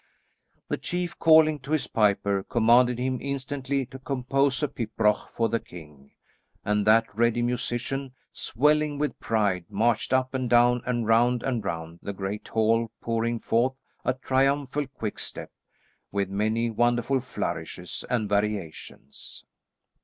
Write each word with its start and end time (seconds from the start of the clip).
The 0.67 0.77
chief, 0.79 1.19
calling 1.19 1.59
to 1.59 1.73
his 1.73 1.85
piper, 1.85 2.41
commanded 2.41 2.97
him 2.97 3.19
instantly 3.21 3.85
to 3.85 3.99
compose 3.99 4.63
a 4.63 4.67
pibroch 4.67 5.29
for 5.29 5.47
the 5.47 5.59
king, 5.59 6.13
and 6.65 6.87
that 6.87 7.15
ready 7.15 7.43
musician, 7.43 8.13
swelling 8.33 8.97
with 8.97 9.19
pride, 9.19 9.65
marched 9.69 10.11
up 10.11 10.33
and 10.33 10.49
down 10.49 10.81
and 10.87 11.05
round 11.05 11.43
and 11.43 11.63
round 11.63 11.99
the 12.01 12.13
great 12.13 12.47
hall 12.47 12.89
pouring 12.99 13.37
forth 13.37 13.73
a 14.03 14.15
triumphal 14.15 14.87
quickstep, 14.87 15.51
with 16.11 16.31
many 16.31 16.71
wonderful 16.71 17.19
flourishes 17.19 18.03
and 18.09 18.27
variations. 18.27 19.45